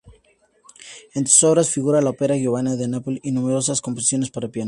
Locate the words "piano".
4.47-4.59